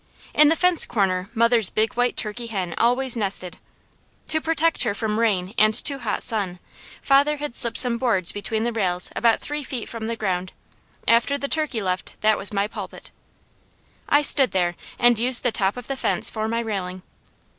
In 0.33 0.49
the 0.49 0.55
fence 0.55 0.87
corner 0.87 1.29
mother's 1.35 1.69
big 1.69 1.93
white 1.93 2.17
turkey 2.17 2.47
hen 2.47 2.73
always 2.79 3.15
nested. 3.15 3.59
To 4.29 4.41
protect 4.41 4.81
her 4.81 4.95
from 4.95 5.19
rain 5.19 5.53
and 5.59 5.75
too 5.75 5.99
hot 5.99 6.23
sun, 6.23 6.57
father 7.03 7.37
had 7.37 7.55
slipped 7.55 7.77
some 7.77 7.99
boards 7.99 8.31
between 8.31 8.63
the 8.63 8.71
rails 8.73 9.11
about 9.15 9.41
three 9.41 9.61
feet 9.63 9.87
from 9.87 10.07
the 10.07 10.15
ground. 10.15 10.53
After 11.07 11.37
the 11.37 11.47
turkey 11.47 11.83
left, 11.83 12.19
that 12.21 12.39
was 12.39 12.51
my 12.51 12.67
pulpit. 12.67 13.11
I 14.09 14.23
stood 14.23 14.53
there 14.53 14.75
and 14.97 15.19
used 15.19 15.43
the 15.43 15.51
top 15.51 15.77
of 15.77 15.85
the 15.85 15.95
fence 15.95 16.31
for 16.31 16.47
my 16.47 16.61
railing. 16.61 17.03